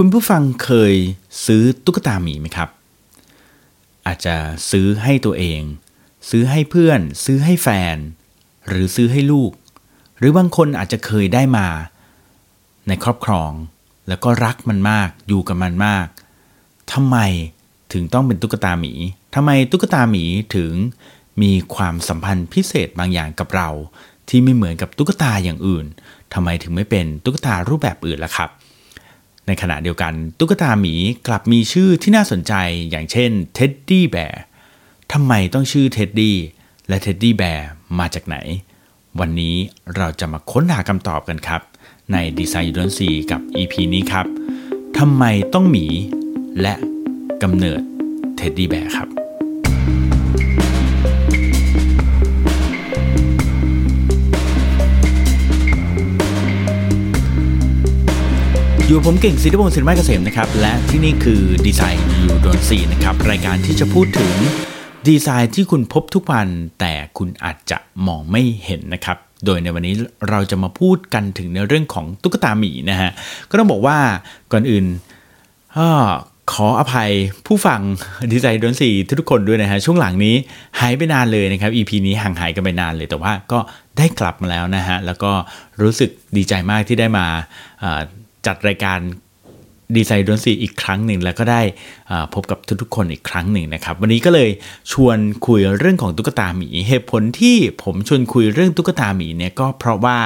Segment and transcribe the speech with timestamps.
[0.00, 0.94] คุณผู้ฟังเคย
[1.46, 2.68] ซื้อตุ๊กตาหมีไหมครับ
[4.06, 4.36] อาจจะ
[4.70, 5.60] ซื้อให้ตัวเอง
[6.30, 7.96] ซื้อให้เพื่อน ซื้อให้แฟน
[8.68, 9.52] หรือซื้อให้ลูก
[10.18, 11.68] หรือบางคนอาจจะเคยได้มา
[12.88, 13.52] ในครอบครอง
[14.08, 16.06] แล้วก็รักมันมากอยู่กับมันมาก
[16.92, 17.16] ทำไม
[17.92, 18.92] ถึงต้องเป็นตุ๊กตาหมี
[19.34, 20.24] ทำไมตุ๊กตาหมี
[20.54, 20.72] ถึง
[21.42, 23.68] มีความสัมพันธ์พิเศษบางอย่างกับเรา
[24.28, 25.86] ที่ไม่เหมือนกับตุ๊กตาอย่างอื่น
[26.34, 28.50] ทำไมถึงไม่เป็นตุ๊กตารูปแบบอื่นล่ะครับ
[29.46, 30.94] ในขณะเดียวกัน ตุ๊กตาหมี
[31.26, 32.54] กลับมีชื่อที่น่าสนใจ
[32.90, 34.42] อย่างเช่นเท็ดดี้แบร์
[35.12, 36.36] ทำไมต้องชื่อเท็ดดี้
[36.88, 37.68] และเท็ดดี้แบร์
[37.98, 38.36] มาจากไหน
[39.20, 39.56] วันนี้
[39.96, 41.62] เราจะมาค้นหาคำตอบกันครับ
[42.12, 44.26] ใน Design You Don't See กับ EP นี้ครับ
[44.98, 45.86] ทำไมต้องหมี
[46.60, 46.74] และ
[47.42, 47.80] กำเนิด
[48.36, 49.15] เท็ดดี้แบร์ครับ
[58.88, 64.32] อยู่ผมเก่งสิทธิพงศ์สินไม้เกษมนะครับและที่นี่คือดีไซน์ยูโดนซีนะครับรายการที่จะพูดถึง
[65.08, 66.48] ดีไซน์ที่คุณพบทุกวัน
[66.80, 69.94] แต่คุณอาจจะมองไม่เห็นนะครับโดยในวันนี้
[70.30, 73.10] เราจะมาพูดกันถึงในเรื่องของตุ๊กตาหมีนะฮะ
[73.50, 73.98] ก็ต้องบอกว่า
[74.52, 74.84] ก่อนอื่น
[76.52, 77.10] ขออภัย
[77.46, 77.80] ผู้ฟัง
[78.32, 80.34] ดีไซน์ดนสีทุกคนด้วยนะฮะช่วงหลังนี้
[80.80, 83.58] หายไปนานเลยนะครับ EP นี้ห่างหายกันไปนานเลย แต่ว่าก็
[83.98, 85.32] ได้กลับมาแล้วนะฮะแล้วก็
[85.82, 87.26] รู้สึกดีใจมากที่ได้มา
[88.46, 88.98] จัดรายการ
[89.96, 91.62] ดีไซน์ดนสีอีกครั้งหนึ่ง แล้วก็ได้
[92.34, 94.50] พบกับทุกๆคนอีกครั้งหนึ่งนะครับ วันนี้ก็เลย
[94.92, 100.18] ชวนคุยเรื่องของตุ๊กตาหมีเหตุผลที่ผมชวนคุยเรื่องตุ๊กตาหมีเนี่ยก็เพราะว่า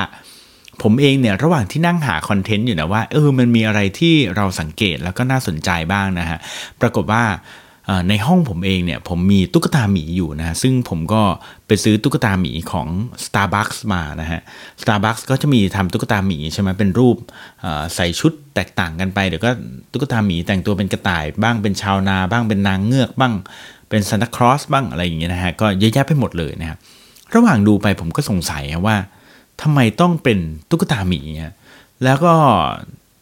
[0.82, 6.38] ผมเองเนี่ยระหว่างที่นั่งหาคอนเทนต์อยู่นะว่าเออมันมีอะไรที่เราสังเกตแล้วก็น่าสนใจบ้างนะฮะ
[6.80, 7.22] ปรากฏว่า
[8.08, 11.22] ในห้องผมเองเนี่ยผมมีตุ๊กตาหมีอยู่นะซึ่งผมก็
[11.66, 12.88] ไปซื้อตุ๊กตาหมีของ
[13.24, 14.40] Starbucks มานะฮะ
[14.82, 17.16] Starbucks ก็จะมีทำตุ๊กตาหมีใช่ไหมเป็นรูป
[17.94, 19.50] ใส่ชุดแตกต่างกันไปเดี๋ยวก็
[19.92, 23.34] ตุ๊กตาหมีแต่งตัวเป็นกระต่าย บ้างเป็นชาวนา บ้างเป็นนางเงือกบ้าง
[23.88, 26.78] เป็นซานตาคลอสบ้างอะไรอย่างเงี้ยนะฮะก็เยอะแยะไปหมดเลยนะครับ
[27.34, 28.96] ระหว่างดูไปผมก็สงสัยว่า
[29.62, 30.38] ทำไมต้องเป็น
[30.70, 31.20] ตุ๊กตาหมี
[32.04, 32.34] แล้วก็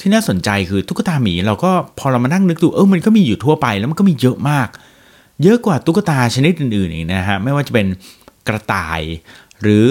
[0.00, 4.68] ที่น่าสนใจคือตุ๊กตาหมีเราก็พอเรามานั่งนึกดูเออมันก็มีอยู่ทั่วไปแล้วมันก็มีเยอะมาก
[5.42, 7.86] เยอะกว่าตุ๊กตาชนิดอื่นๆอีกนะฮะไม่ว่าจะเป็น
[8.48, 9.00] กระต่าย
[9.62, 9.84] หรือ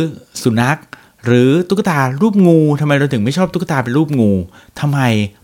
[0.43, 0.79] สุนัข
[1.25, 4.31] หรือตุ๊กตารูปงูทำไมเราถึงไม่ชอบตุ๊กตาเป็นรูปงู
[4.79, 4.99] ทำไม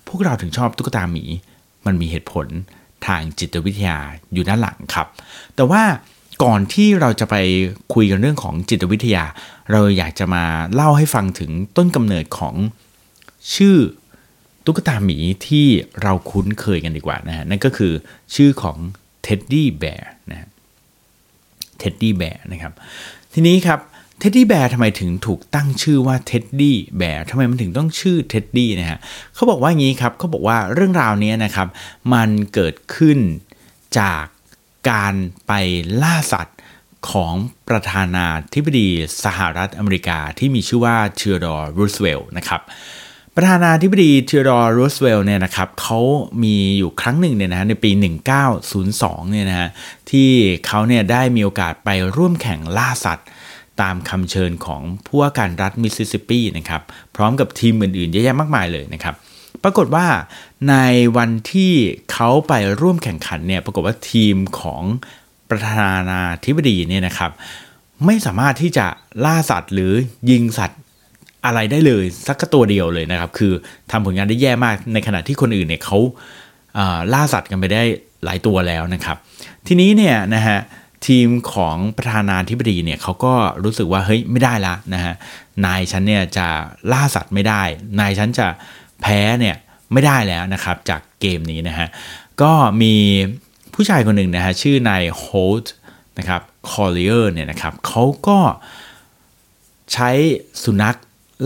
[0.07, 1.23] พวกเราถึงชอบตุ๊กตาหมี
[1.85, 2.47] มันมีเหตุผล
[3.05, 3.97] ทางจิตวิทยา
[4.33, 5.07] อยู่ด้านหลังครับ
[5.55, 5.83] แต่ว่า
[6.43, 7.35] ก่อนที่เราจะไป
[7.93, 9.23] คุยกันเรื่องของจิตวิทยา
[9.71, 12.55] เราอยากจะมาเล่าให้ฟังถึงต้นกำเนิดของ
[13.55, 13.77] ชื่อ
[14.65, 15.67] ตุ๊กตาหมีที่
[16.01, 17.93] เราคุ้นเคยกันดีกว่านะฮะนั่นก็คือ
[18.35, 18.77] ชื่อของ
[19.23, 20.49] เท็ดดี้แบร์นะ
[21.79, 22.73] เท็ดดี้แบร์นะครับ
[23.33, 23.79] ทีนี้ครับ
[24.19, 28.99] เท็ดดี้แบร์ทำไมถึงถูกตั้งชื่อว่าเท็ดดี้แบร์ทำไมมันถึงต้องชื่อเท็ดดี้นะฮะ
[29.35, 31.67] เขาบอกว่าอย่างนี้ครับเขาบอกว่าเรื่องราวนี้นะครับ
[32.13, 33.17] มันเกิดขึ้น
[33.99, 34.25] จาก
[34.89, 35.13] การ
[35.47, 35.51] ไป
[36.01, 36.59] ล่าสัตว์
[37.11, 37.33] ของ
[37.67, 38.89] ประธานาธิบดี
[39.23, 42.61] สหรัฐอเมริกาที่มีชื่อว่าธีโอดอร์รูสเวลต์นะครับ
[43.37, 45.99] ประธานาธิบดีธีโอดอร์รูสเวลต์เนี่ยนะครับเขา
[46.43, 47.91] มีอยู่ครั้งหนึ่งเนี่ยนะในปี
[48.61, 49.69] 1902เนี่ยนะฮะ
[50.11, 50.29] ที่
[50.65, 53.27] เขาเนี่ยได้มีโอกาสไปร่วมแข่งล่าสัตว์
[53.81, 56.81] ตามคำเชิญของผู้ว่าการรัฐมิสซิสซิปปีนะครับ
[57.15, 59.15] พร้อมกับทีมอื่นๆเยอะแยะมากมายเลยนะครับ
[59.63, 60.07] ปรากฏว่า
[60.69, 60.75] ใน
[61.17, 61.73] วันที่
[62.11, 64.83] เขาไปร่วมแข่งขันเนี่ยปรากฏว่าทีมของ
[65.49, 67.31] ประธานาธิบดีเนี่ยนะครับ
[68.05, 68.87] ไม่สามารถที่จะ
[69.25, 69.93] ล่าสัตว์หรือ
[70.29, 70.79] ยิงสัตว์
[71.45, 73.53] อะไรได้เลยสักตัวเดียวเลยนะครับ คือ
[73.91, 75.97] ทำผลงานได้แย่มากในขณะที่คนอื่นเนี่ยเขา
[77.13, 77.83] ล่าสัตว์กันไปได้
[78.23, 79.17] หลายตัวแล้วนะครับ
[79.67, 80.59] ทีนี้เนี่ยนะฮะ
[81.07, 83.33] ทีมของประธานาธิบดีเนี่ยเขาก็
[83.63, 85.13] รู้สึกว่าเฮ้ยไม่ได้ละนะฮะ
[85.65, 86.47] นายฉันเนี่ยจะ
[86.91, 87.61] ล่าสัตว์ไม่ได้
[87.99, 88.47] นายฉันจะ
[89.01, 89.55] แพ้เนี่ย
[89.93, 91.87] ไม่ได้แล้วนะครับจากเกมนี้นะฮะ
[92.41, 92.51] ก็
[92.81, 92.95] มี
[93.73, 95.73] ผู้ชายคนหนึ่งนะฮะชื่อนายโฮลต์
[96.17, 98.39] นะครับคอร์เลียร์เนี่ยนะครับเขาก็
[99.93, 100.09] ใช้
[100.63, 100.97] สุนัข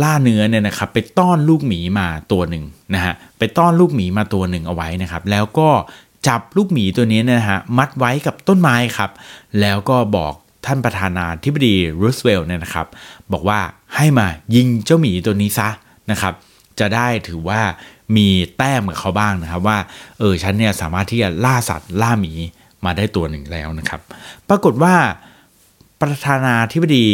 [0.02, 5.70] ล่าเนื้อเนี่ยนะครับไปต้อนลูกหมีมาตัวหนึ่งนะฮะไปต้อนลูกหมีมาตัวหนึ่งเอาไว้นะครับ แล้วก็
[6.28, 9.12] จับลูกหมีตัวนี้นะฮะมัดไว้กับต้นไม้ครับ
[9.62, 10.34] แล้วก็บอก
[10.66, 12.88] ท่านประธานาธิบดีรูสเวลล์เนี่ยนะครับ
[13.32, 13.60] บอกว่า
[13.96, 15.70] ให้มายิงเจ้าหมีตัวนี้ซะ
[16.12, 16.34] นะครับ
[16.80, 17.62] จะได้ถือว่า
[18.18, 19.78] มีแต้มกับเขาบ้างนะครับ ว่า
[20.20, 22.34] เออฉันเนี่ยสามารถที่จะล่าสัตว์ล่าหมี
[22.86, 24.02] มาได้ตัวหนึ่งแล้วนะครับ
[24.50, 24.96] ปรากฏว่า
[26.02, 27.08] ประธานาธิบดี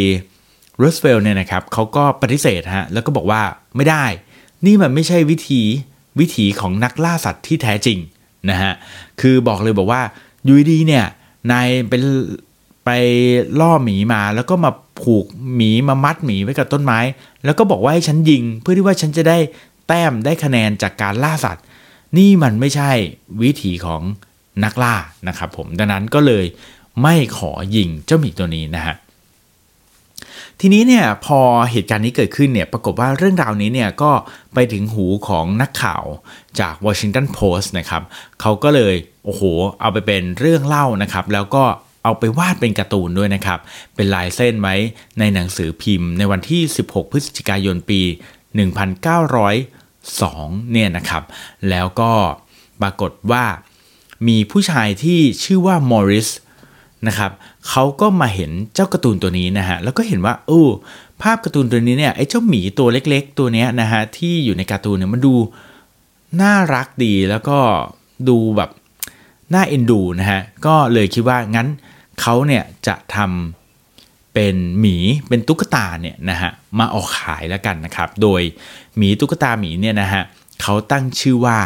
[0.83, 3.41] รูสเวลเนี่ยนะครับเขาก็ปฏิเสธฮะแล้วก็บอกว่า
[3.75, 4.06] ไม่ได้
[4.65, 5.62] นี่มันไม่ใช่วิธี
[6.19, 8.00] วิถีของนักล่าสัตว์ที่แท้จริง
[8.50, 8.74] นะฮะ
[9.21, 10.01] คือบอกเลยบอกว่า
[10.47, 11.06] ยูดีเนี่ย
[11.51, 12.01] นายเป็น
[12.85, 12.89] ไป
[13.59, 14.71] ล่อหมีมาแล้วก็มา
[15.01, 15.25] ผูก
[15.56, 17.00] หมีมามัดหมีไว้กับต้นไม้
[17.45, 19.38] แล้วก็บอกว่าให้ฉันยิง เพื่อที่ว่าฉันจะได้
[19.88, 21.63] แต้มได้คะแนนจากการล่าสัตว์
[22.18, 22.91] นี่มันไม่ใช่
[23.41, 24.01] วิถีของ
[24.63, 24.95] นักล่า
[25.27, 26.45] นะครับผมดังนั้นก็เลย
[27.01, 28.95] ไม่ขอยิงเจ้าหมีตัวนี้นะฮะ
[30.62, 31.40] ทีนี้เนี่ยพอ
[31.72, 34.12] เหตุการณ์นี้เกิดขึ้นเนี่ยปรากฏว่าเรื่องราวนี้เนี่ยก็
[34.54, 36.04] ไปถึงหูของนักข่าว
[36.60, 38.04] จาก Washington Post นะครับ
[38.42, 38.96] เขาก็เลย
[39.26, 39.42] โอ้โห
[39.82, 41.64] เอาไปเป็นเรื่องเล่านะครับแล้วก็
[42.04, 43.60] เอาไปวาดเป็นการ์ตูนด้วยนะครับ
[43.96, 44.76] เป็นลายเส้นไว้
[45.20, 48.02] ในหนังสือพิมพ์ ในวันที่ 16 พฤศจิกายนปี
[49.16, 51.24] 1902 เนี่ยนะครับ
[51.70, 52.12] แล้วก็
[52.82, 53.46] ปรากฏว่า
[54.28, 56.30] มีผู้ชายที่ชื่อว่ามอริส
[57.08, 57.32] นะครับ
[57.69, 60.63] เขาก็มาเห็นเจ้าการ์ตูนตัวนี้นะฮะแล้วก็เห็นว่าโอ้
[61.21, 65.36] ภาพการ์ตูนตัวนี้เนี่ยไอ้เจ้าหมีตัวเล็ก ๆ ตัวเนี้ยนะฮะที่อยู่ในการ์ตูนเนี่ยมันดู
[66.42, 67.57] น่ารักดีแล้วก็
[68.30, 68.69] ดูแบบ
[69.54, 71.68] น่าเอ็นดูนะฮะก็เลยคิดว่างั้น
[72.21, 74.95] เขาเนี่ยจะทำเป็นหมี
[75.30, 78.42] เป็นตุ๊กตาเนี่ยนะฮะมาออกขายแล้วกันนะครับ โดย
[78.98, 80.24] หมีตุ๊กตาหมีเนี่ยนะฮะ
[80.62, 81.57] เขาตั้งชื่อว่า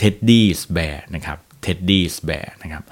[0.00, 2.84] Teddy's Bear นะครับ Teddy's Bear นะครับ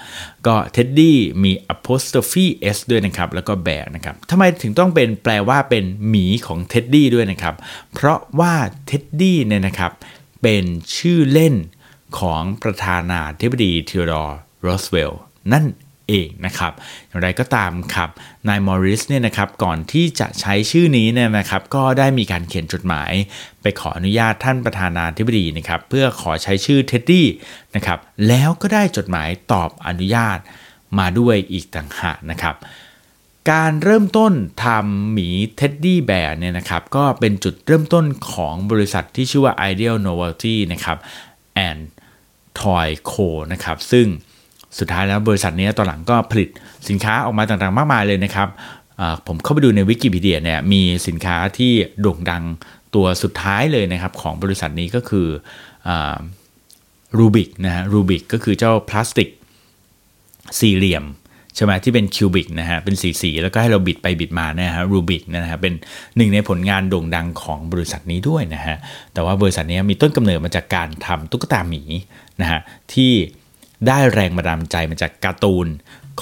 [0.47, 1.12] ก็ Teddy
[1.44, 7.55] มี apostrophe s ด้วยนะครับ แล้วก็ bear นะครับทำไมถึงต้องเป็นแปลว่าเป็นหมีของ Teddy ด้วยนะครับ
[7.93, 8.55] เพราะว่า
[8.91, 9.93] Teddy เนี่ยนะครับ
[10.43, 10.65] เป็น
[10.97, 11.55] ชื่อเล่น
[12.19, 15.23] ของประธานาธิบดีธีโอดอร์ รูสเวลต์
[15.53, 15.65] นั่น
[16.09, 16.73] เองนะครับ
[17.09, 18.11] อย่างไรก็ตามครับ
[18.49, 23.12] นายมอริสเนี่ยนะครับก่อนที่จะใช้ชื่อนี้เนี่ยนะครับก็ได้มีการเขียนจดหมาย
[23.62, 27.27] ไปขออนุญาตท่านประธานาธิบดีนะครับเพื่อขอใช้ชื่อเท็ดดี้
[27.77, 27.99] นะครับ
[28.29, 30.39] แล้วก็ได้จดหมายตอบอนุญาต
[30.99, 32.56] มาด้วยอีกต่างหากนะครับ
[33.53, 34.33] การเริ่มต้น
[34.65, 40.99] ทำหมีเท็ดดี้แบร์เนี่ยนะครับก็เป็นจุดเริ่มต้นของบริษัทที่ชื่อว่า Ideal Novelty นะครับ
[41.69, 41.83] and
[42.61, 44.06] Toy Co นะครับซึ่ง
[44.79, 46.49] สุดท้ายแล้วบริษัทนี้ตอนหลังก็ผลิต
[46.88, 48.49] สินค้าออกมาต่างๆ มากมายเลยนะครับ
[49.26, 52.43] ผมเข้าไปดูในวิกิพีเดียเนี่ยมีสินค้าที่โด่งดัง
[52.94, 55.26] ตัวสุดท้ายเลยนะครับของบริษัทนี้ก็คือ
[57.19, 59.29] รูบิกนะฮะรูบิกก็คือเจ้าพลาสติก
[60.61, 61.05] สี่เหลี่ยม
[61.55, 65.75] ใช่ไหมที่เป็นคิวบิกนะฮะเป็นสีสีแล้วก็ให้เราบิดไปบิดมานะฮะรูบิกนะฮะเป็น
[66.17, 68.77] หนึ่งในผลงานโด่งดังของบริษัทนี้ด้วยนะฮะ
[69.12, 71.82] แต่ว่าบริษัทนี้มีต้นกำเนิดมาจากการทำตุ๊กตาหมี
[72.41, 72.61] นะฮะ
[72.94, 73.12] ที่
[73.87, 75.67] ได้แรงบันดาลใจมาจากการ์ตูน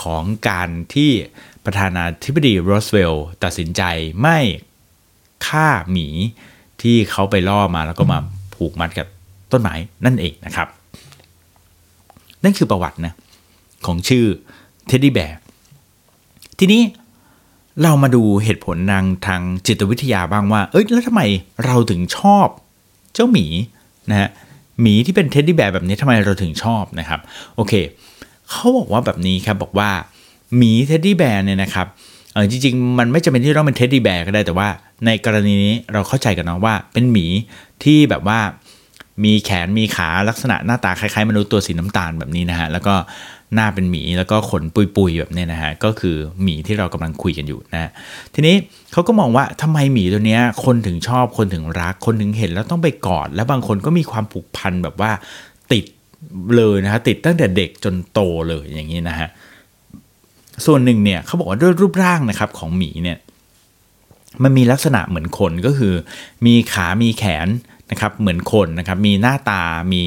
[0.01, 1.11] ของการที่
[1.65, 3.83] ประธานาธิบดีรูสเวลต์ตัดสินใจ
[4.21, 4.39] ไม่
[5.47, 6.09] ฆ่าหมี
[6.83, 8.19] ที่เขาไปล่ามาแล้วก็มา
[8.55, 9.07] ผูกมัดกับ
[9.53, 10.69] ต้นไม้นั่นเองนะครับ
[12.45, 13.13] นั่นคือประวัตินะ
[13.87, 14.25] ของชื่อ
[14.87, 15.41] เท็ดดี้แบร์
[16.59, 16.83] ทีนี้
[17.83, 21.23] เรามาดูเหตุผลในทางจิตวิทยาบ้างว่า เอ้ยแล้วทำไม
[21.65, 22.47] เราถึงชอบ
[23.15, 23.47] เจ้าหมี
[24.11, 24.31] นะฮะ
[24.81, 27.21] หมีที่เป็นเท็ดดี้แบร์แบบนี้ทำไมเราถึงชอบนะครับ
[27.57, 27.73] โอเค
[28.51, 29.91] เขาบอกว่าแบบนี้ครับบอกว่า
[30.57, 31.87] หมีเท็ดดี้แบร์เนี่ยนะครับ
[32.33, 34.69] เออจริงๆ มันไม่จำเป็นที่ต้องเป็นเท็ดดี้แบร์ก็ได้แต่ว่า
[35.07, 37.27] ในกรณีนี้เราเข้าใจกันนะว่าเป็นหมี
[37.85, 38.39] ที่แบบว่า
[39.25, 42.95] มีแขนมีขาลักษณะหน้าตาคล้ายๆมนุษย์ตัวสีน้ำตาลแบบนี้นะฮะแล้วก็
[43.55, 44.63] หน้าเป็นหมีแล้วก็ขน
[44.97, 47.91] ปุยๆแบบนี้นะฮะก็คือหมีที่เรากำลังคุยกันอยู่นะ
[48.35, 48.55] ทีนี้
[48.93, 55.11] เขาก็มองว่าทำไมหมีตัวเนี้ยคนถึงชอบคนถึงรัก คนถึงเห็นแล้วต้องไปกอด แล้วบางคนก็มีความผูกพันแบบว่า
[55.73, 55.85] ติด
[56.57, 59.29] เลยนะฮะติดตั้งแต่เด็กจนโตเลยอย่างนี้นะฮะ
[60.67, 63.19] ส่วนหนึ่งเนี่ยเขาบอกว่าด้วยรูปร่างนะครับของหมีเนี่ย
[64.43, 65.95] มันมีลักษณะเหมือนคนก็คือ
[66.47, 67.49] มีขา มีแขน
[67.91, 69.63] นะครับ เหมือนคนนะครับ มีหน้าตา
[69.93, 70.03] มี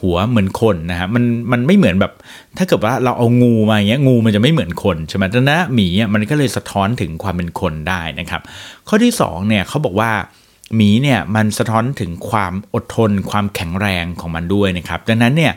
[0.00, 2.12] หัวเหมือนคนนะฮะมันมันไม่เหมือนแบบ
[2.58, 8.40] ถ้าเกิดว่าเราเอางูมาอย่างเงี้ยงูมันจะไม่เหมือนคนใช่ไหมแต่นะหมีอะมันก็เลยสะท้อนถึงความเป็นคนได้นะครับ
[8.88, 10.12] ข้อที่2เนี่ยเขาบอกว่า
[10.76, 15.52] หมีเนี่ยมันสะท้อนถึงความอดทน ความแข็งแรงของมันด้วยนะครับดังนั้นเนี่ย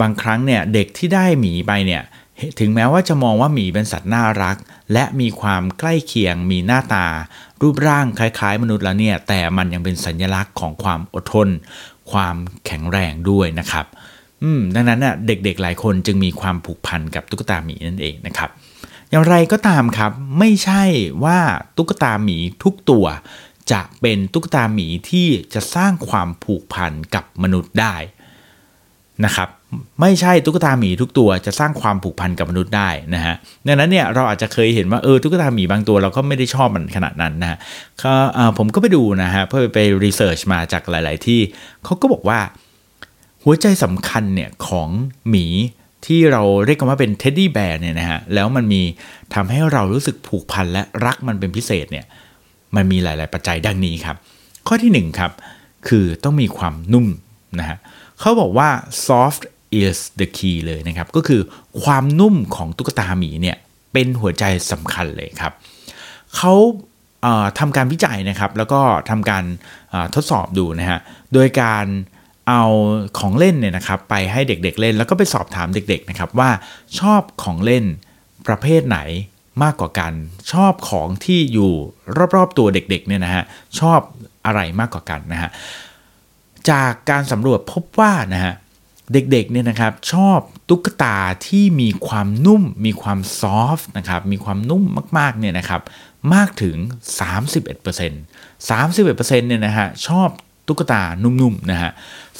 [0.00, 2.02] บางครั้งเนี่ยเด็กที่ได้หมีไปเนี่ย
[2.60, 4.56] ถึงแม้ว่าจะมองว่าหมีเป็นสัตว์น่ารัก
[4.92, 7.06] และมีความใกล้เคียง มีหน้าตา
[7.62, 11.48] รูปร่างคล้าย ๆ มนุษย์แล้วเนี่ยแต่มันยังเป็นสัญลักษณ์ของความอดทน
[12.12, 13.86] ความแข็งแรงด้วยนะครับ
[14.74, 18.50] ดังนั้นน่ะเด็กๆหลายคนจึงมีความผูกพันกับตุ๊กตาหมีนั่นเองนะครับ
[19.10, 20.82] อย่างไรก็ตามครับไม่ใช่
[21.24, 21.38] ว่า
[21.76, 23.06] ตุ๊กตาหมีทุกตัว
[23.72, 27.94] จะเป็นตุ๊กตาหมีที่จะสร้างความผูกพันกับมนุษย์ได้
[29.24, 29.48] นะครับ
[30.00, 33.34] ไม่ใช่ตุ๊กตาหมีทุกตัวจะสร้างความผูกพันกับมนุษย์ได้นะฮะ
[33.66, 37.58] ดังนั้นเนี่ยเราอาจจะเคยเห็นว่าเออตุ๊กตาหมีบางตัวเราก็ไม่ได้ชอบมันขนาดนั้นนะฮะ
[38.58, 41.40] ผมก็ไปดูนะฮะเพื่อไป research มาจากหลาย ๆ ที่
[41.84, 42.38] เขาก็บอกว่า
[43.42, 44.88] หัวใจสำคัญเนี่ยของ
[45.28, 45.46] หมี
[46.06, 48.82] ที่เราเรียกกันว่าเป็นเท็ดดี้แบร์เนี่ยนะฮะแล้วมันมี
[49.34, 52.06] ทำให้เรารู้สึกผูกพันและรักมันเป็นพิเศษเนี่ย
[52.76, 54.16] มันมีหลาย ๆ ปัจจัยดังนี้ครับ
[54.68, 55.32] ข้อที่1ครับ
[55.88, 57.06] คือต้องมีความนุ่ม
[57.58, 57.78] นะฮะ
[58.20, 58.68] เขาบอกว่า
[59.06, 59.42] soft
[59.82, 61.40] is the key เลยนะครับ ก็คือ
[61.82, 63.56] ความนุ่มของตุ๊กตาหมีเนี่ย
[63.92, 65.52] เป็นหัวใจสำคัญเลยครับ
[66.36, 66.54] เขา
[67.58, 69.44] ทำการวิจัยนะครับ แล้วก็ทำการ
[70.14, 70.98] ทดสอบดูนะฮะ
[71.34, 71.86] โดยการ
[72.48, 72.62] เอา
[73.18, 76.50] ของเล่นเนี่ยนะครับไปให้เด็กๆเล่น แล้วก็ไปสอบถามเด็กๆนะครับว่า
[76.98, 77.84] ชอบของเล่น
[78.46, 78.98] ประเภทไหน
[79.62, 80.12] มากกว่ากัน
[80.52, 81.72] ชอบของที่อยู่
[82.36, 83.44] รอบๆตัวเด็กๆเนี่ยนะฮะ
[83.80, 84.00] ชอบ
[84.46, 85.50] อะไรมากกว่ากันนะฮะ
[86.70, 88.54] จากการสำรวจพบว่านะฮะ
[89.12, 94.84] เด็กๆเนี่ยนะครับชอบตุ๊กตาที่มีความนุ่ม มีความซอฟต์นะครับมีความนุ่ม
[95.18, 95.82] มากๆเนี่ยนะครับ
[96.34, 96.76] มากถึง
[97.58, 100.28] 31% 31%เนี่ยนะฮะชอบ
[100.68, 101.90] ตุ๊กตานุ่มๆนะฮะ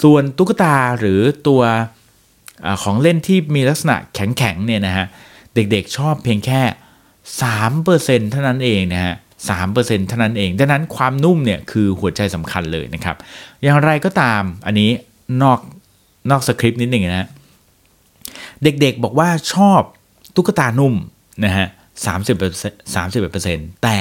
[0.02, 1.62] ส่วนตุ๊กตาหรือตัว
[2.64, 5.06] อของเล่นที่มีลักษณะแข็งๆเนี่ยนะฮะ
[5.54, 6.62] เด็กๆชอบเพียงแค่
[7.42, 9.14] 3%เท่านั้นเองนะฮะ
[9.60, 13.16] 3%เท่านั้นเอง ดังนั้นความนุ่มเนี่ยคือหัวใจสำคัญเลยนะครับ
[13.62, 14.90] อย่างไรก็ตามอันนี้
[15.42, 15.58] นอก
[16.30, 17.28] นอกสคริปต์นิดหนึ่งนะ
[18.62, 19.80] เด็กๆบอกว่าชอบ
[20.36, 20.94] ตุ๊กตานุ่ม
[21.44, 21.66] นะฮะ
[22.04, 23.98] 30% 31%แต่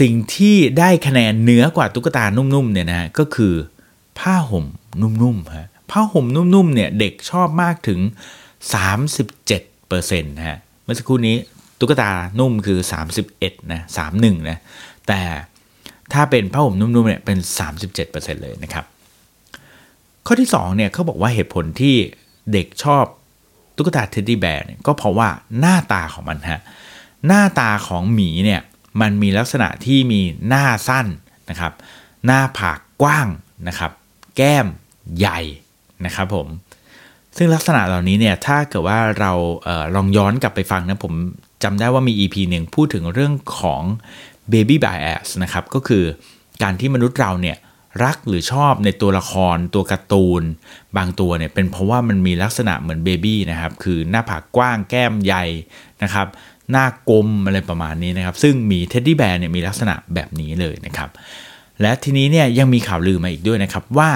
[0.00, 3.54] สิ่งที่ได้คะแนนเหนือกว่าตุ๊กตานุ่มๆเนี่ยนะก็คือ
[4.18, 4.64] ผ้าห่ม
[5.02, 8.00] นุ่มๆฮะผ้าห่มนุ่มๆเนี่ยเด็กชอบมากถึง
[8.70, 11.36] 37%นะฮะเมื่อสักครู่นี้
[11.80, 12.78] ตุ๊กตานุ่มคือ
[13.24, 13.80] 31นะ
[14.14, 14.58] 31นะ
[15.08, 15.20] แต่
[16.12, 17.38] ถ้าเป็นผ้าห่มนุ่มๆเนี่ยเป็น
[17.90, 18.84] 37%เลยนะครับ
[20.26, 21.96] ข้อที่2เนี่ยเขาบอกว่าเหตุผลที่
[22.52, 23.04] เด็กชอบ
[23.76, 25.28] ตุ๊กตาเท็ดดี้แบร์เนี่ยก็เพราะว่า
[25.60, 26.60] หน้าตาของมันฮะ
[27.26, 28.60] หน้าตาของหมีเนี่ย
[29.00, 31.06] มันมีลักษณะที่มีหน้าสั้น
[31.50, 31.72] นะครับ
[32.26, 33.28] หน้าผากกว้าง
[33.68, 33.90] นะครับ
[34.36, 34.66] แก้ม
[35.18, 35.40] ใหญ่
[36.04, 36.46] นะครับผม
[37.36, 39.32] ซึ่งลักษณะเหล่านี้เนี่ยถ้าเกิดว่าเรา
[39.64, 41.14] เออลองย้อนกลับไปฟังนะผม
[41.62, 43.82] จำได้ว่ามี EP หนึ่งพูดถึงเรื่องของ
[44.52, 46.04] baby bias นะครับก็คือ
[46.62, 47.56] การที่มนุษย์เราเนี่ย
[48.04, 50.42] รักหรือชอบในตัวละคร ตัวการ์ตูน
[50.96, 55.44] บางตัวเนี่ยเป็นเพราะว่ามันมีลักษณะเหมือน baby นะครับ คือหน้าผากกว้างแก้มใหญ่
[56.02, 56.26] นะครับ
[56.70, 61.10] หน้ากลมอะไรประมาณนี้นะครับ ซึ่งหมีเท็ดดี้แบร์เนี่ยมีลักษณะแบบนี้เลยนะครับ
[61.80, 64.10] และทีนี้เนี่ยยังมีข่าวลือมาอีกด้วยนะครับว่า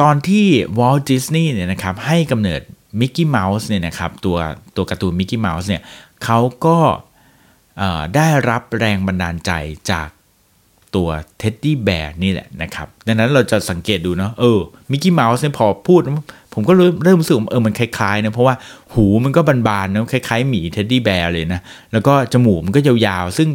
[0.00, 0.46] ตอนที่
[0.78, 2.60] วอลต์ดิสนีย์เนี่ยนะครับให้กำเนิด
[3.00, 4.36] มิกกี้เมาส์เนี่ยนะครับตัว
[4.76, 5.82] ตัวการ์ตูนมิกกี้เมาส์เนี่ย
[6.24, 6.78] เขาก็
[8.16, 9.52] ได้รับแรงบันดาลใจ
[9.90, 10.08] จาก
[10.96, 11.08] ตัว
[11.38, 14.58] เท็ดดี้แบร์นี่แหละนะครับ ดังนั้นเราจะสังเกตดูเนาะเออ
[14.90, 16.00] มิกกี้เมาส์เนี่ยพอพูด
[16.54, 16.72] ผมก็
[17.04, 18.54] เริ่มรู้สึกเออมันคล้ายๆนะเพราะว่า
[18.94, 21.60] หูมันก็บานๆนะคล้ายๆหมีเท็ดดี้แบร์เลยนะ
[21.92, 23.48] แล้วก็จมูกมันก็ยาวๆ ซึ่ง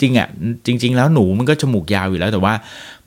[0.00, 0.28] จริงอะ
[0.66, 2.54] จริง ๆ แล้วหนูมันก็จมูกยาวอยู่แล้วแต่ว่า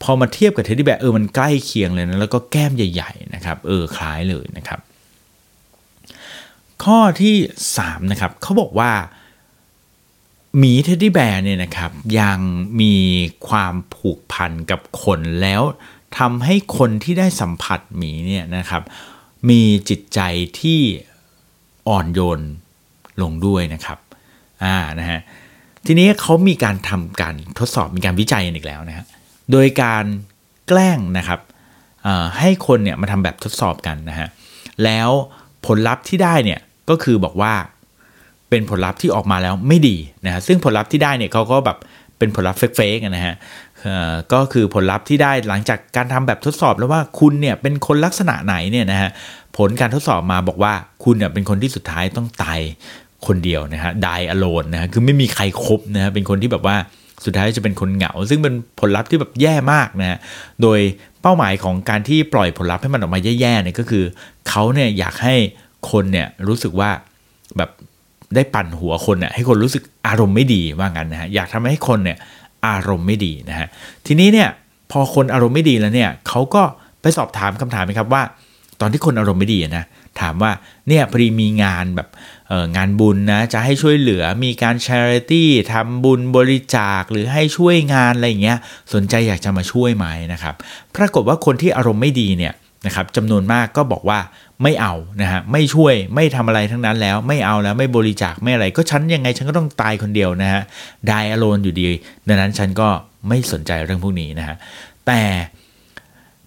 [0.02, 4.80] พอมาเทียบกับเท็ดดี้แบร์เออมันใกล้เคียงเลยนะแล้วก็แก้มใหญ่ๆนะครับเออคล้ายเลยนะครับ
[6.84, 7.36] ข้อที่
[7.76, 8.92] 3นะครับเขาบอกว่า
[10.58, 12.40] หมีเท็ดดี้แบร์เนี่ยนะครับยัง
[12.82, 12.96] มี
[13.48, 15.62] ความผูกพันกับคนแล้ว
[16.18, 18.84] ทำให้คนที่ได้สัมผัสหมีเนี่ยนะครับ
[19.50, 20.20] มีจิตใจ
[20.60, 20.80] ที่
[21.88, 22.40] อ่อนโยน
[23.22, 24.00] ลงด้วยนะครับ
[24.64, 25.20] อ่านะฮะ
[25.86, 29.06] ทีนี้เขามีการทำการทดสอบมีการวิจัยอีกแล้วนะฮะ
[29.52, 30.06] โดยการ
[30.68, 31.40] แกล้งนะครับ
[32.40, 34.28] ให้คนเนี่ยมาทำแบบทดสอบกันนะฮะ
[34.84, 35.10] แล้ว
[35.66, 37.54] ผลลัพธ์ที่ได้เนี่ยก็คือบอกว่า
[38.50, 41.78] เป็นผลลัพธ์ที่ออกมาแล้วไม่ดีนะฮะซึ่งผลลัพธ์ที่ได้เนี่ยเขาก็แบบ
[42.18, 43.36] เป็นผลลัพธ์เฟกๆนะฮะ
[44.34, 49.10] ก็คือผลลัพธ์ที่ได้หลังจากการทำแบบทดสอบแล้วว่าคุณเนี่ยเป็นคนลักษณะไหนเนี่ยนะฮะ
[49.58, 52.60] ผลการทดสอบมาบอกว่าคุณเนี่ยเป็นคนที่สุดท้ายต้องตาย
[53.28, 56.78] คนเดียวนะฮะดายอโลนนะฮะคือไม่มีใครครบนะฮะเป็นคนที่แบบว่า
[57.26, 60.18] สุดท้ายจะเป็นคนเหงา ซึ่งเป็นผลลัพธ์ที่แบบแย่มากนะฮะ
[60.62, 60.80] โดย
[61.22, 64.04] เป้าหมายของการที่ปล่อยผลลัพธ์ให้มันออกมาแย่ๆเนี่ยก็คือ
[64.50, 65.36] เขาเนี่ยอยากให้
[65.92, 66.90] คนเนี่ยรู้สึกว่า
[67.58, 67.70] แบบ
[68.36, 72.18] ได้ปั่นหัวคนเนี่ยให้คนรู้สึกอารมณ์ไม่ดีว่างั้นนะฮะอยากทำให้คนเนี่ย
[72.68, 73.68] อารมณ์ไม่ดีนะฮะ
[74.06, 74.50] ทีนี้เนี่ย
[74.92, 76.64] พอคนอารมณ์ไม่ดีแล้วเนี่ยเขาก็
[77.02, 78.24] ไปสอบถามคำถามไหมครับว่า
[78.82, 79.86] ตอนที่คนอารมณ์ไม่ดีนะ
[80.22, 80.52] ถามว่า
[80.88, 82.08] เนี่ยพอดีมีงานแบบ
[82.76, 88.58] งานบุญนะจะให้ช่วยเหลือมีการช h a r i t y ทำบุญบริจาคหรือให้ช่วยงานอะไรอย่างเงี้ย
[88.94, 90.56] สนใจอยากจะมาช่วยไหมนะครับ
[90.96, 92.54] ปรากฏว่าคนที่อารมณ์ไม่ดีเนี่ย
[92.86, 94.20] นะครับจำนวนมากก็บอกว่า
[94.64, 100.62] ไม่เอานะฮะไม่ช่วยไม่ทำอะไรทั้งนั้นแล้วไม่เอาแล้วไม่บริจาคไม่อะไร ก็ฉันยังไงฉันก็ต้องตายคนเดียวนะฮะ
[101.12, 101.88] ดายอโลนอยู่ดี
[102.28, 102.90] ดังนั้นฉันก็
[103.28, 104.56] ไม่สนใจเรื่องพวกนี้นะฮะ
[105.08, 105.22] แต่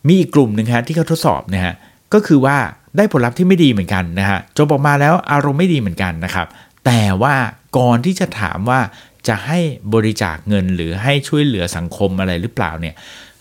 [0.06, 1.74] มีอีกกลุ่มหนึ่งฮะที่เขาทดสอบนะฮะ
[2.14, 2.56] ก็คือว่า
[2.96, 6.46] ได้ผลลัพธ์ที่ไม่ดีเหมือนกันนะฮะจบออกมาแล้วอารมณ์ไม่ดีเหมือนกันนะครับ
[6.86, 7.34] แต่ว่า
[7.78, 8.80] ก่อนที่จะถามว่า
[9.28, 9.58] จะให้
[9.94, 12.94] บริจาคเงินหรือให้ช่วยเหลือสังคมอะไรหรือเปล่าเนี่ย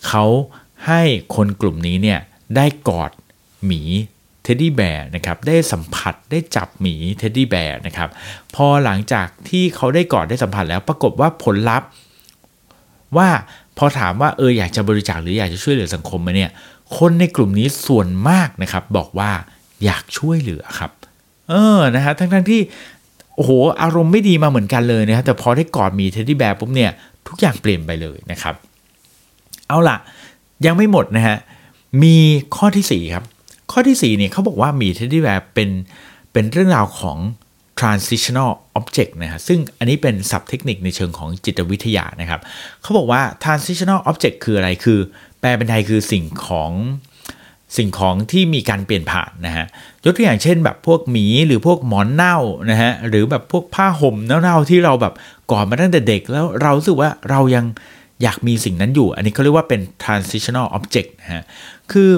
[0.08, 0.26] เขา
[0.88, 1.02] ให้
[1.36, 2.20] คนกลุ่มนี้เนี่ย
[2.56, 3.12] ได้กอด
[3.66, 3.82] หมี
[4.44, 8.10] เท็ดดี้แบร์นะครับได้สัมผัสได้จับหมีเท็ดดี้แบร์นะครับ
[8.56, 11.90] พอหลังจากที่เขาได้กอดได้สัมผัสแล้วปรากฏว่าผลลัพธ์
[13.18, 13.30] ว่า
[13.78, 16.52] พอถามว่าเอออยากจะบริจาคหรืออยากจะช่วยเหลือสังคมไหมเนี่ย
[16.98, 19.32] คนในกลุ่มนี้ส่วนมากนะครับบอกว่า
[19.86, 20.92] อยากช่วยเหลือครับ
[21.50, 22.62] เออนะฮะทั้งทั้งที่
[23.36, 26.92] โอ้โหอารมณ์ไม่ดีมาเหมือนกันเลยนะฮะแต่พอได้กอดมีเท็ดดี้แบร์ปุ๊บเนี่ย
[27.28, 28.56] ทุกอย่างเปลี่ยนไปเลยนะครับ
[29.68, 29.98] เอาล่ะ
[30.66, 31.38] ยังไม่หมดนะฮะ
[32.04, 32.18] มี
[32.56, 33.26] ข้อที่ 4 ครับ
[33.72, 35.70] ข้อที่ 4 เนี่ยเขาบอกว่ามี teddy bear เป็น
[36.34, 37.18] เป็นเรื่องราวของ
[37.80, 42.42] transitional object นะฮะซึ่งอันนี้เป็นศัพท์เทคนิคในเชิงของจิตวิทยานะครับ
[42.82, 45.00] เขาบอกว่า transitional object คืออะไรคือ
[45.40, 46.72] แปลเป็นไทยคือสิ่งของ
[47.78, 49.66] สิ่งของที่มีการเปลี่ยนผ่านนะฮะ
[50.04, 52.38] ยกตัวอย่างเช่นแบบพวกหมีหรือพวกหมอนเน่า
[52.72, 55.14] นะฮะหรือแบบพวกผ้าห่มเน่าๆที่เราแบบ
[55.52, 57.66] ก่อนมาตั้งแต่เด็กแล้วเราสึกว่าเรายัง
[58.22, 61.44] อยากมีสิ่งนั้นอยู่ อันนี้เขาเรียกว่าเป็น transitional object นะฮะ
[61.92, 62.12] คือ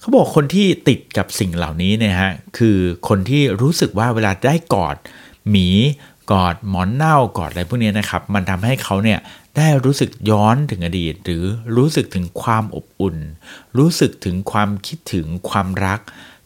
[0.00, 2.78] เขาบอกคนที่ติดกับสิ่งเหล่านี้เนี่ยฮะคือ
[3.08, 4.96] คนที่รู้สึกว่าเวลาได้กอด
[5.50, 5.68] หมี
[6.32, 9.18] กอดหมอนเน่ากอดอะไรพวกนี้นะครับ มันทำให้เขาเนี่ย
[9.56, 11.44] ได้รู้สึกย้อนถึงอดีต หรือ
[11.76, 13.16] รู้สึกถึงความอบอุ่น
[13.78, 16.00] รู้สึกถึงความคิดถึงความรัก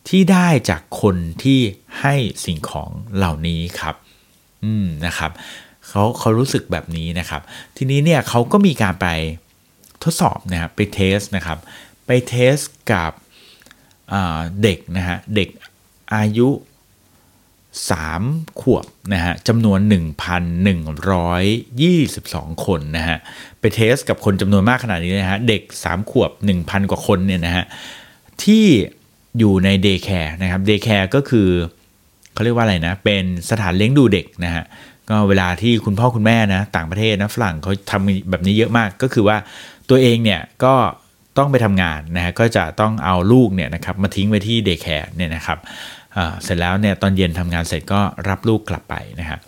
[0.09, 1.61] ที่ได้จากคนที่
[2.01, 3.95] ให้สิ่งของเหล่านี้ครับ
[4.65, 5.31] อืมนะครับ
[5.89, 7.43] เขาเขารู้สึกแบบนี้นะครับ
[7.77, 9.07] ทีนี้เนี่ยเขาก็มีการไป
[10.05, 11.59] ทดสอบนะครับไป test นะครับ
[12.07, 12.55] ไป test
[12.93, 13.13] กับ
[14.63, 15.49] เด็กนะฮะเด็ก
[16.15, 16.49] อายุ
[17.79, 19.81] 3 ขวบนะฮะจำนวน
[20.89, 23.19] 1,122 คนนะฮะ
[23.61, 26.31] ไป test กับคนจำนวนมากขนาดนี้นะฮะเด็ก 3 ขวบ
[26.61, 27.65] 1,000 กว่าคนเนี่ยนะฮะ
[28.45, 28.67] ที่
[29.39, 31.49] อยู่ใน daycare นะครับ daycare ก็คือ
[32.33, 34.65] เขาเรียกว่าอะไรนะ เป็นสถานเลี้ยงดูเด็กนะฮะ
[35.11, 39.37] ก็เวลาที่คุณพ่อคุณแม่นะต่างประเทศนะฝรั่งเขาทำแบบนี้เยอะมาก ก็คือว่า
[39.91, 40.75] ตัวเองเนี่ยก็
[41.39, 45.59] ต้องไปทำงานนะฮะก็จะต้องเอาลูกเนี่ยนะครับมาทิ้งไว้ที่ daycare เนี่ยนะครับ
[46.43, 49.39] เสร็จแล้วเนี่ยตอนเย็นทำงานเสร็จก็รับลูกกลับไปนะฮะ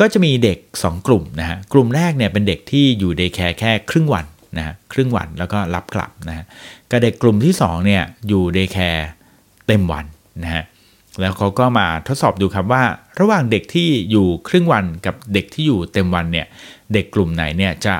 [0.00, 6.44] ก็จะมีเด็ก 2 กลุ่มนะฮะกลุ่มแรกเนี่ยเป็นเด็กที่อยู่ daycare แค่ครึ่งวันนะฮะครึ่งวันแล้วก็รับกลับนะฮะ
[6.90, 9.08] กับเด็กกลุ่มที่2เนี่ยอยู่ daycare
[9.66, 10.06] เต็มวัน
[10.44, 10.62] นะฮะ
[11.20, 12.82] แล้วเขาก็มาทดสอบดูครับว่า
[13.20, 16.46] ระหว่างเด็กที่อยู่ครึ่งวันกับเด็กที่อยู่เต็มวันเนี่ย
[16.92, 17.96] เด็กกลุ่มไหนเนี่ยจะ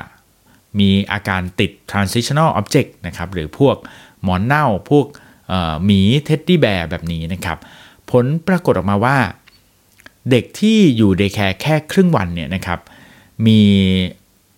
[0.79, 3.75] มีอาการติด transitional object นะครับหรือพวก
[4.23, 5.05] หมอนเน่าพวก
[5.85, 7.57] หมี teddy bear แบบนี้นะครับ
[8.11, 9.17] ผลปรากฏออกมาว่า
[10.31, 12.79] เด็กที่อยู่ daycare แค่ครึ่งวันเนี่ยนะครับ
[13.47, 13.61] มี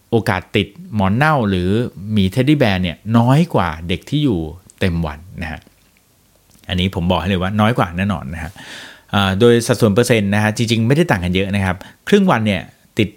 [0.09, 1.69] โอกาสติดหมอนเน่าหรือ
[2.11, 4.39] หมี teddy bear เนี่ยน้อยกว่าเด็กที่อยู่
[4.79, 5.61] เต็มวันนะฮะ
[6.69, 8.51] อันนี้ผมบอกให้เลยว่าน้อยกว่าแน่นอนนะฮะ
[9.39, 12.61] โดยสัดส่วนเปอร์เซ็นต์นะฮะจริงๆ ไม่ได้ต่างกันเยอะนะครับ ครึ่งวันเนี่ย
[12.99, 13.09] ติด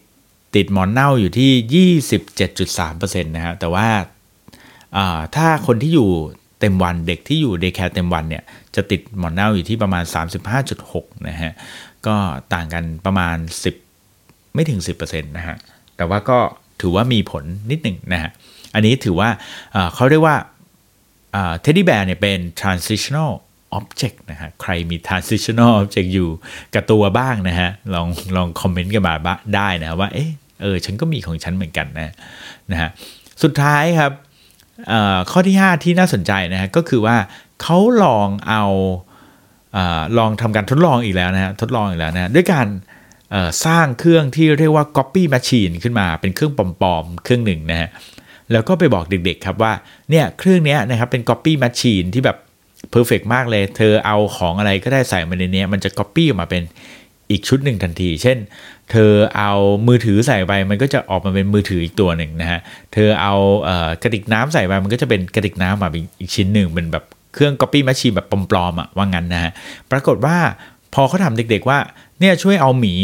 [0.57, 3.87] ติดหมอนเน่าอยู่ที่ 27.3%นะฮะแต่ว่า
[5.37, 6.11] ถ้าคนที่อยู่
[6.61, 8.43] เต็มวันเด็กที่อยู่ daycare เต็มวันเนี่ย
[8.77, 10.05] จะติดหมอนเน่าอยู่ที่ประมาณ
[10.65, 11.53] 35.6นะฮะ
[12.07, 12.17] ก็
[12.55, 13.37] ต่างกันประมาณ
[13.95, 15.57] 10 ไม่ถึง 10%นะฮะ
[15.97, 16.39] แต่ว่าก็
[16.81, 18.31] ถือว่ามีผลนิดหนึ่งนะฮะ
[18.75, 19.29] อันนี้ถือว่า
[19.95, 20.37] เขาเรียกว่า
[21.33, 23.33] เท็ดดี้แบร์เนี่ยเป็น transitional
[23.79, 26.29] object นะฮะใครมี transitional object อยู่
[26.75, 29.15] กับตัวบ้างนะฮะลองลองคอมเมนต์กันมา
[29.55, 30.31] ได้นะว่าเออ
[30.63, 32.15] เออฉันก็มีของฉันเหมือนกันนะ
[32.71, 32.91] นะฮะ
[33.43, 34.13] สุดท้ายครับ
[35.31, 37.17] ข้อที่ 5 ที่น่าสนใจนะฮะก็คือว่า
[37.63, 38.65] เขาลองเอา
[40.19, 42.67] ลองทำการทดลองอีกแล้วนะฮะทดลองอีกแล้วนะด้วยการ
[43.67, 47.89] สร้างเครื่องที่เรียกว่า copy machine ขึ้นมาเป็นเครื่องปลอมๆ เครื่องหนึ่งนะฮะ
[48.53, 49.73] แล้วก็ไปบอกเด็กๆครับว่า
[50.11, 52.37] เนี่ยเครื่องนี้นะครับเป็น copy machine ที่แบบ
[52.91, 56.63] เพอร์เฟกมากเลย เธอเอาของอะไรก็ได้ใส่มาในนี้มันจะ copy ออกมาเป็น
[57.31, 58.39] อีกชุดหนึ่งทันที เช่น
[58.91, 59.53] เธอเอา
[59.89, 62.61] มือถือใส่ไป มันก็จะออกมาเป็นมือถืออีกตัวหนึ่งนะฮะ
[62.93, 63.35] เธอเอา
[63.65, 63.71] เอ
[64.03, 65.89] กระติกน้ำใส่ไป มันก็จะเป็นกระติกน้ำมา
[66.21, 69.53] อีกชิ้นหนึ่งเป็นแบบเครื่อง copy machine แบบปลอมๆอะว่างั้นนะฮะ
[69.91, 70.37] ปรากฏว่า
[70.95, 71.79] พอเขาทำเด็กๆว่า
[72.21, 72.95] เนี่ยช่วยเอาหมี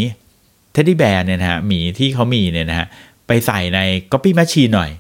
[0.73, 2.87] teddy bear เนี่ยนะฮะหมีที่เขามีเนี่ยนะฮะ
[3.26, 3.80] ไปใส่ใน
[4.12, 4.90] copy machine หน่อย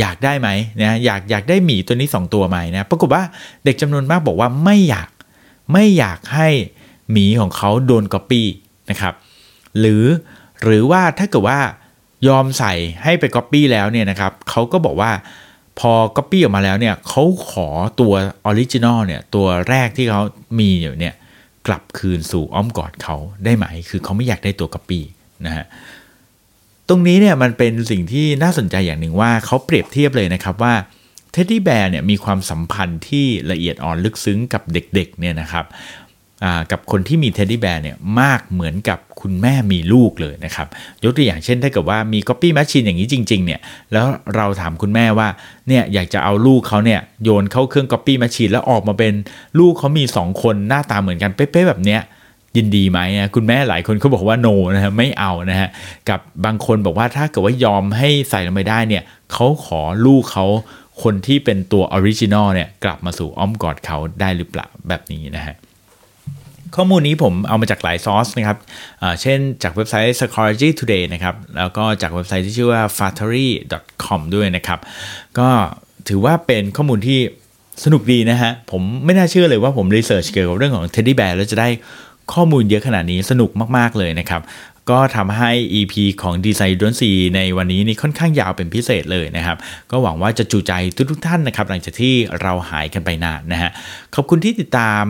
[0.00, 0.48] อยากได้ไหม
[0.82, 3.22] นะอยากอยากได้หมีตัวนี้ 2 ตัวไหมนะปรากฏว่า
[3.64, 5.08] เด็กจำนวนมากบอกว่าไม่อยาก
[5.72, 6.48] ไม่อยากให้
[7.12, 8.46] หมีของเขาโดนก๊อปปี้
[8.90, 9.14] นะครับ
[9.78, 10.04] หรือ
[10.62, 11.58] หรือว่าถ้าเกิดว่า
[12.28, 15.10] ยอมใส่ให้ไปก๊อปปี้แล้วเนี่ยนะครับเขาก็บอกว่า
[15.78, 17.68] พอก๊อปปี้ออกมาแล้วเนี่ยเขาขอ
[18.00, 18.12] ตัว
[18.44, 20.22] original เนี่ยตัวแรกที่เขา
[20.60, 21.14] มีอยู่เนี่ย
[21.66, 25.04] กลับคืนสู่อ้อมกอดเขาได้ไหม คือเขาไม่อยากได้ตัวก๊อปปี้
[25.46, 25.64] นะฮะ
[26.88, 30.74] ตรงนี้เนี่ยมันเป็นสิ่งที่น่าสนใจอย่างหนึ่งว่าเขาเปรียบเทียบเลยนะครับว่า
[31.32, 35.64] teddy bear เนี่ยมีความสัมพันธ์ที่ละเอียดอ่อนลึกซึ้งกับเด็กๆเนี่ยนะครับ
[36.70, 40.68] กับคนที่มี teddy bear เนี่ยมากเหมือนกับคุณแม่มีลูกเลยนะครับ
[41.04, 43.60] ยกตัวอย่างเช่นถ้าเกิดว่ามี Copy Machine อย่างนี้จริงๆเนี่ย
[43.92, 45.28] แล้วเราถามคุณแม่ว่า
[45.68, 49.12] เนี่ยอยากจะเอาลูกเขาเนี่ยโยนเข้าเครื่อง Copy Machine แล้วออกมาเป็น
[49.58, 52.00] ลูกเขามี 2 คนหน้าตาเหมือนกันเป๊ะๆแบบเนี้ย
[52.56, 53.00] ยินดีไหม
[53.34, 55.68] คุณแม่หลายคนเขาบอกว่า no นะฮะไม่เอานะฮะ
[56.08, 60.46] กับบางคนบอกว่าถ้าเกิดว่ายอมให้ใส่ลงไปได้เนี่ยเขาขอลูกเขา
[61.02, 65.54] คนที่เป็นตัว original เนี่ยกลับมาสู่อ้อมกอดเขาได้หรือเปล่าแบบนี้นะฮะ
[66.76, 68.58] ข้อมูลนี้ผมเอามาจากหลายซอสนะครับ
[69.20, 73.48] เช่นจากเว็บไซต์ Psychology Today นะครับ แล้วก็จากเว็บไซต์ที่ชื่อว่า f a t e r y
[74.04, 74.78] com ด้วยนะครับ
[75.38, 75.48] ก็
[76.08, 77.20] ถือว่าเป็นข้อมูลที่
[77.84, 81.68] สนุกดีนะฮะ ผมไม่น่าเชื่อเลยว่าผม research เกี่ยวกับเรื่องของ teddy bear แล้วจะได้
[82.32, 84.42] ข้อมูลเยอะขนาดนี้สนุกมาก ๆ เลยนะครับ
[84.90, 89.56] ก็ทำให้ EP ของ Design You Don't See ในวันนี้นี่ค่อนข้างยาวเป็นพิเศษเลยนะครับ
[89.90, 90.72] ก็หวังว่าจะจุใจ
[91.10, 93.70] ทุกๆท่านนะครับ หลังจากที่เราหายกันไปนานนะฮะ
[94.14, 95.02] ขอบคุณที่ติดตาม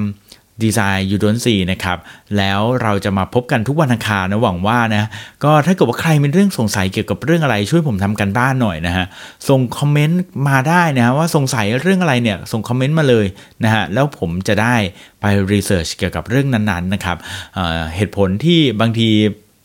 [0.62, 1.98] Design You Don't See นะครับ
[2.36, 5.04] แล้วเราจะมาพบกันทุกวันอังคารนะหวังว่านะ
[5.44, 9.06] ก็ถ้าเกิดว่าใครมีเรื่องสงสัยเกี่ยวกับเรื่องอะไรช่วยผมทำการบ้านหน่อยนะฮะ
[9.48, 13.26] ส่งคอมเมนต์มาได้นะว่าสงสัยเรื่องอะไรเนี่ย ส่งคอมเมนต์มาเลย
[13.64, 14.74] นะฮะ แล้วผมจะได้
[15.20, 17.16] ไป research เกี่ยวกับเรื่องนั้นๆนะครับ
[17.54, 19.10] เหตุผลที่บางที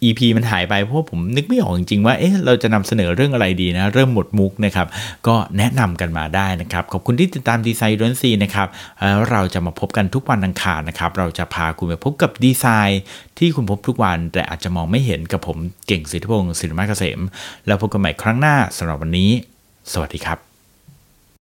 [0.04, 4.88] EP มันหายไปเพราะผมนึกไม่ออกจริงๆว่าเอ๊ะเราจะนำเสนอเรื่องอะไรดีนะ เริ่มหมดมุกนะครับ
[5.28, 8.68] ก็แนะนำกันมาได้นะครับ ขอบคุณที่ติดตาม Design You Don't See นะครับ
[9.00, 13.02] แล้วเราจะมาพบกันทุกวันอังคารนะครับ เราจะพาคุณไปพบกับดีไซน์
[13.38, 15.58] ที่คุณพบทุกวัน แต่อาจจะมองไม่เห็นกับผม
[15.88, 17.20] เก่งสิทธิพงศ์ศิริมาเกษม
[17.68, 19.32] แล้วพบกันใหม่ครั้งหน้าสำหรับวันนี้
[19.94, 20.49] สวัสดีครับ